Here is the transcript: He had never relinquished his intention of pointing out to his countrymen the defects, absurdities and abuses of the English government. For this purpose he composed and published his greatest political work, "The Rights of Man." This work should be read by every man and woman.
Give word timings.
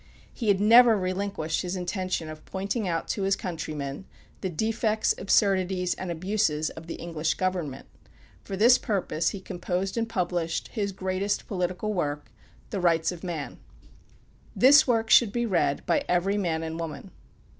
He 0.33 0.47
had 0.47 0.59
never 0.59 0.97
relinquished 0.97 1.61
his 1.61 1.75
intention 1.75 2.27
of 2.27 2.43
pointing 2.43 2.87
out 2.87 3.07
to 3.09 3.21
his 3.21 3.35
countrymen 3.35 4.05
the 4.39 4.49
defects, 4.49 5.13
absurdities 5.15 5.93
and 5.93 6.09
abuses 6.09 6.71
of 6.71 6.87
the 6.87 6.95
English 6.95 7.35
government. 7.35 7.85
For 8.43 8.57
this 8.57 8.79
purpose 8.79 9.29
he 9.29 9.39
composed 9.39 9.97
and 9.97 10.09
published 10.09 10.69
his 10.69 10.91
greatest 10.91 11.45
political 11.45 11.93
work, 11.93 12.31
"The 12.71 12.81
Rights 12.81 13.11
of 13.11 13.23
Man." 13.23 13.59
This 14.55 14.87
work 14.87 15.11
should 15.11 15.31
be 15.31 15.45
read 15.45 15.85
by 15.85 16.03
every 16.09 16.35
man 16.35 16.63
and 16.63 16.79
woman. 16.79 17.11